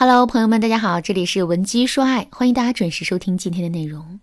[0.00, 4.20] Hello，朋友们，大家好，这里是文姬说爱，欢迎大家准时收听今天的内容。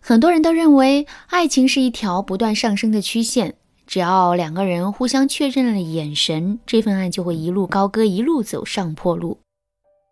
[0.00, 3.54] 很多人都认为爱情是一条不断上升的曲线，
[3.86, 9.38] 只要两个人互相确认了眼神，这份爱就会一路高歌，一路走上坡路。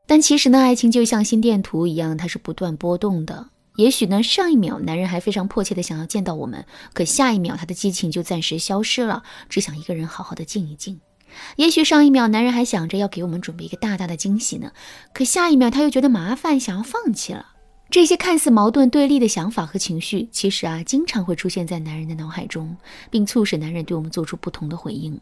[0.06, 3.48] 但其实呢，爱情就像心电图一样，它是不断波动的。
[3.74, 10.98] 也许呢，上一秒男人还非常迫切的想要见到我们，可下一秒他的激情就暂时消失了，只想一个人好好的静一静。
[11.56, 14.72] 也许上一秒男人还想着要给我们准备一个大大的惊喜呢，
[15.12, 17.54] 可下一秒他又觉得麻烦，想要放弃了。
[17.88, 22.76] 这些看似矛盾对立的想法和情绪，其实啊，经常会出现在男人的脑海中，
[23.10, 25.18] 并促使男人对我们做出不同的回应。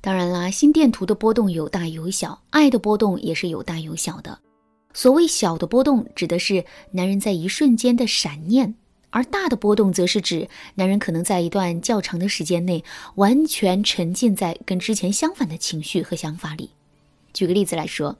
[0.00, 4.38] 当然啦，心电图的波动有大有小，爱的波动也是有大有小的。
[4.94, 8.74] 所谓小的波动，指的是男人在一瞬间的闪念。
[9.10, 16.70] 而大的波动，则是指男人可能在一段较长的时间内，完全沉浸在跟之前相反的情绪和想法里。
[17.32, 18.16] 举个例子来说，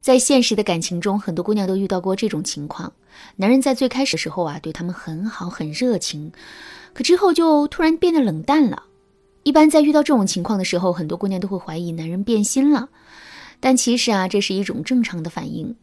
[0.00, 2.92] 在现实的感情中，很多姑娘都遇到过这种情况：
[3.36, 6.32] 男人在最开始的时候啊，对他们很好、很热情，
[6.94, 8.84] 可之后就突然变得冷淡了。
[9.42, 12.88] 一般在遇到这种情况的时候，很多姑娘都会怀疑男人变心了。
[13.58, 15.76] 但其实啊，这是一种正常的反应。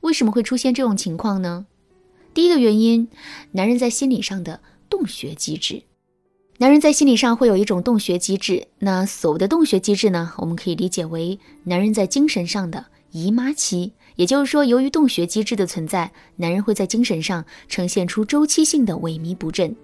[0.00, 1.66] 为什么会出现这种情况呢？
[2.32, 3.08] 第一个原因，
[3.52, 5.82] 男人在心理上的洞穴机制。
[6.58, 8.68] 男人在心理上会有一种洞穴机制。
[8.78, 10.32] 那所谓的洞穴机制呢？
[10.36, 13.94] 我们可以理解为男人在精神上的姨妈期。
[14.16, 19.74] 也就是说，由于洞穴机制的存在，男人会在精神上呈现出周期性的萎靡不振。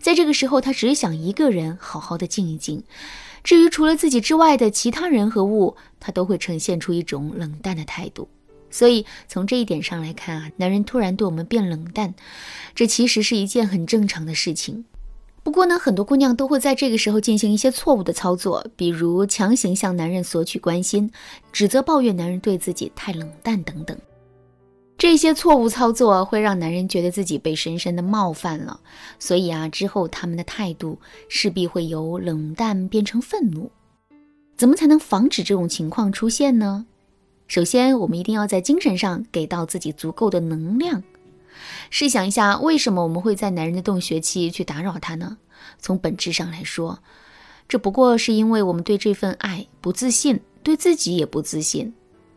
[0.00, 2.82] 在这个时候，他只想一个人好好的静一静。
[3.44, 8.28] 至于除了自己之外的其他人和物，他都会呈现出一种冷淡的态度。
[8.70, 12.14] 所以从这一点上来看啊，男人突然对我们变冷淡，
[12.74, 14.84] 这其实是一件很正常的事情。
[15.42, 21.10] 不过呢，很多姑娘都会在这个时候进行一些错误的操作，比如强行向男人索取关心，
[21.52, 23.96] 指责抱怨男人对自己太冷淡等等。
[24.98, 28.80] 这些错误操作会让男人觉得自己被深深的冒犯了，
[29.18, 30.98] 所以啊，之后他们的态度
[31.28, 33.70] 势必会由冷淡变成愤怒。
[34.56, 36.84] 怎么才能防止这种情况出现呢？
[37.48, 41.02] 首先，我们一定要在精神上给到自己足够的能量。
[41.88, 45.38] 试想一下，为什么我们会在男人的洞穴期去打扰他呢？
[45.78, 46.98] 从本质上来说，
[47.66, 51.94] 这不过是因为我们对这份爱不自信，对自己也不自信。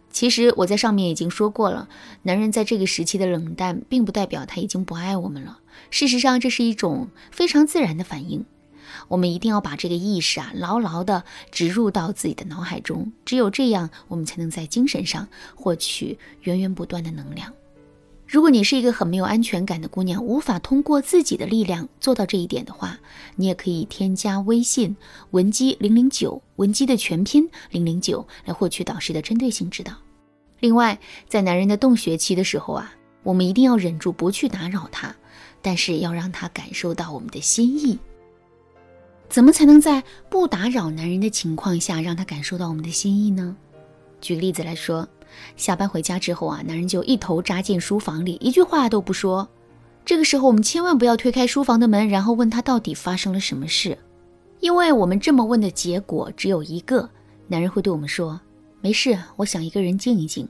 [0.09, 1.89] 其实我在上面已经说过了，
[2.23, 5.59] 男人在这个时期的冷淡，并不代表他已经不爱我们了。
[5.89, 8.45] 事实上，这是一种非常自然的反应。
[9.07, 17.51] 我们一定要把这个意识啊牢牢地植入到自己的脑海中，只有这样，我们才能在精神上获取源源不断的能量。
[18.27, 22.97] 如果你是一个很没有安全感的姑娘，无法通过自己的力量做到这一点的话，
[23.35, 24.95] 你也可以添加微信
[25.31, 29.91] 文姬零零九，文姬的全拼零零九，来获取导师的针对性指导。
[30.61, 32.93] 另外，在男人的洞穴期的时候啊，
[33.23, 35.13] 我们一定要忍住不去打扰他，
[35.61, 37.99] 但是要让他感受到我们的心意。
[39.31, 43.55] 怎么才能在不打扰男人的情况下，让他感受到我们的心意呢？
[44.19, 45.07] 举个例子来说，
[45.55, 49.47] 下班回家之后啊，男人就一头扎进书房里，一句话都不说。
[50.03, 53.97] 这个时候，我们千万不要推开书房的门，然后问他到底发生了什么事，
[54.59, 57.09] 因为我们这么问的结果只有一个：
[57.47, 58.37] 男人会对我们说
[58.81, 60.45] ：“没事，我想一个人静一静。”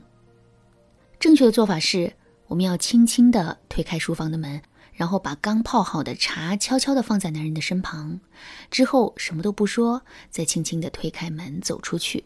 [1.20, 2.12] 正确的做法是，
[2.48, 4.60] 我们要轻轻地推开书房的门。
[4.92, 8.20] 然后把刚泡好的茶悄悄地放在男人的身旁，
[8.70, 12.24] 之后什么都不说，再轻轻地推开门走出去。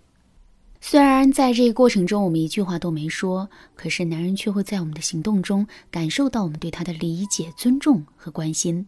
[0.80, 8.86] 虽然在这个过程中我们一句话都没说，可是男人却会在我们的行动中感受到我们对他的理解、尊重和关心，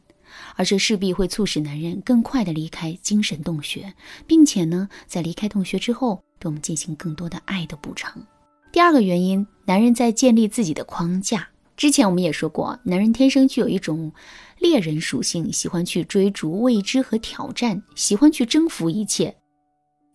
[0.55, 3.95] 而这势必会促使男人更快地离开精神洞穴，
[4.27, 8.23] 并且呢，在离开洞穴之后，对我们进行更多的爱的补偿。
[8.71, 11.49] 第二个原因，男人在建立自己的框架。
[11.79, 14.13] 之前我们也说过，男人天生具有一种
[14.59, 19.37] 猎人属性，喜欢去追逐未知和挑战，喜欢去征服一切。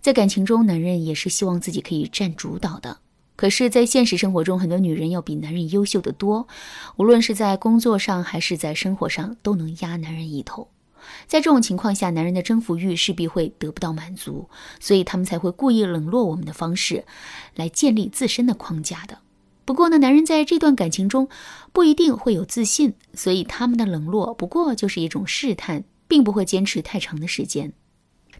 [0.02, 2.97] 在感情中，男人也是希望自己可以占主导的。
[3.37, 6.46] 可是，在现实生活中，很多女人要比男人优秀的多，
[6.97, 10.67] 无论是在工作上还是在生活上，都能压男人一头。
[11.28, 14.49] 在这种情况下，男人的征服欲势必会得不到满足，
[14.82, 17.05] 所以他们才会故意冷落我们的方式，
[17.55, 19.20] 来建立自身的框架的。
[19.65, 21.29] 不过呢，男人在这段感情中
[21.71, 27.73] 不一定会有自信，所以他们的冷落不过就是一种试探，并不会坚持太长的时间。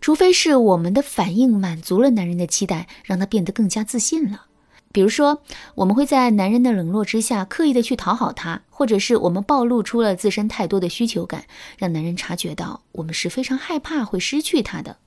[0.02, 4.48] 除非是我们的反应满足了男人的期待，让他变得更加自信了。
[4.92, 5.42] 比如说，
[5.76, 11.46] 我们会在男人的冷落之下刻意的去讨好他，或者是我们暴露出了自身太多的需求感，
[11.78, 14.98] 让男人察觉到我们是非常害怕会失去他的。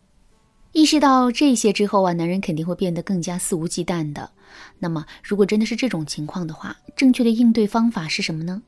[0.76, 4.30] 意识到这些之后啊，男人肯定会变得更加肆无忌惮的。
[4.78, 8.60] 那么，如果真的是这种情况的话，正确的应对方法是什么呢？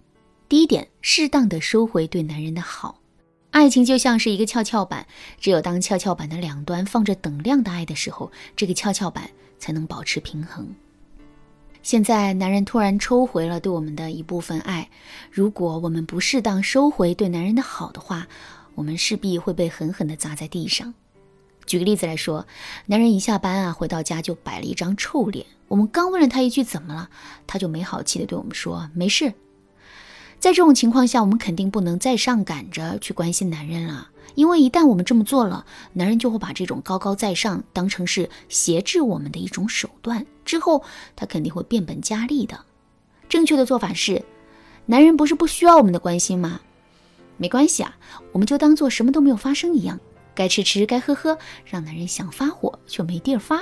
[0.49, 2.99] 第一点，适当的收回对男人的好。
[3.50, 5.06] 爱情就像是一个跷跷板，
[5.38, 9.28] 只有当跷跷板的两端放着等量的爱的时候，这个跷跷板
[9.58, 10.66] 才能保持平衡。
[11.82, 14.88] 现在，男人突然抽回了对我们的一部分爱，
[15.31, 18.26] 如果我们不适当收回对男人的好的话，
[18.75, 20.94] 我们势必会被狠狠地砸在地上。
[21.69, 22.47] 举个例子来说，
[22.87, 25.44] 男人一下班啊，回到家就摆了一张臭脸。
[25.69, 27.11] 我们刚问了他一句怎么了，
[27.47, 29.35] 他就没好气的对我们说没事。
[30.41, 40.82] 在这种情况下，我们肯定不能再上赶着去关心男人了，因为一旦我们这么做了，男人就会把这种高高在上当成是挟制我们的一种手段，之后
[41.15, 42.59] 他肯定会变本加厉的。
[43.29, 44.25] 正确的做法是，
[44.87, 46.62] 男人不是不需要我们的关心吗？
[47.37, 47.94] 没关系啊，
[48.32, 50.00] 我们就当做什么都没有发生一样。
[50.38, 51.37] 该吃吃，该喝喝，
[51.67, 53.61] 让男人想发火却没地儿发。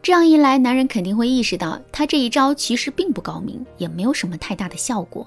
[0.00, 5.26] 这样一来，男人肯定会意识到他这一招其实并不高明，也没有什么太大的效果，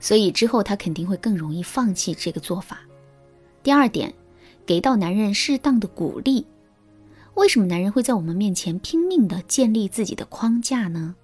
[0.00, 2.80] 所以之后他肯定会更容易放弃这个做法。
[3.62, 4.10] 第二点，
[4.64, 6.46] 给到男人适当的鼓励。
[7.34, 11.14] 为什么男人会在我们面前拼命地建立自己的框架呢？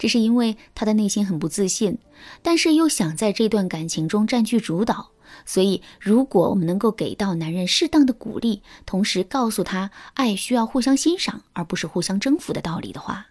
[0.00, 1.98] 这是因为他的内心很不自信，
[2.40, 5.10] 但是又想在这段感情中占据主导。
[5.44, 13.26] 所以，如果我们能够给到男人适当的鼓励，同时告诉他爱需要互相欣赏，而不是互相征服的道理的话，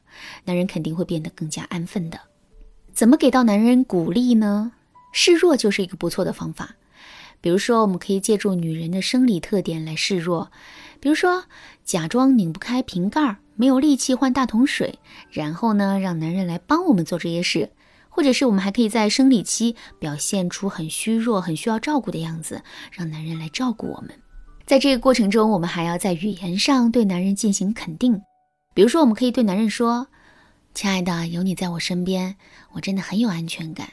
[0.46, 2.20] 男人肯定会变得更加安分的。
[2.94, 4.74] 怎么给到男人鼓励呢？
[5.12, 6.76] 示弱就是一个不错的方法。
[7.42, 10.52] 比如说，我们可以借助女人的生理特点来示弱，
[11.00, 11.46] 比如说
[11.84, 17.74] 假装拧不开瓶盖，没有力气换大桶水，然后呢，让男人来帮我们做这些事。
[18.08, 24.18] 或者是我们还可以在生理期表现出很虚弱、很需要照顾的样子，让男人来照顾我们。
[24.66, 28.22] 在这个过程中，我们还要在语言上对男人进行肯定。
[28.74, 30.08] 比如说，我们可以对男人说
[30.74, 32.38] ：“亲爱的，有你在我身边，
[32.72, 33.90] 我真的很有安全感。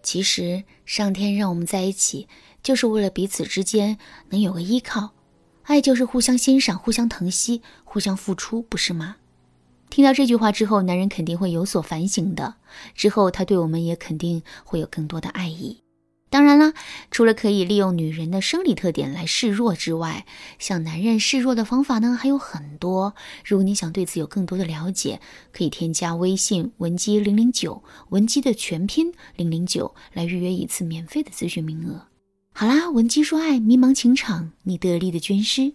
[0.00, 2.28] 其实，上天让我们在一起，
[2.62, 5.10] 就是为了彼此之间能有个依靠。
[5.62, 9.16] 爱就是互相欣赏、互相疼惜、互相付出，不是吗？”
[9.90, 12.54] 听到这句话之后，男人肯定会有所反省的。
[12.94, 15.82] 之后，他对我们也肯定会有更多的爱意。
[16.28, 16.74] 当然了，
[17.10, 20.26] 除了可以利用女人的生理特点来示弱之外，
[20.60, 23.16] 向男人示弱的方法呢还有很多。
[23.44, 25.20] 如果你想对此有更多的了解，
[25.52, 32.09] 可以添加微信文姬零零九，文姬的全拼零零九，来预约一次免费的咨询名额。
[32.60, 35.72] 好啦，文姬说爱，迷茫情场，你得力的军师。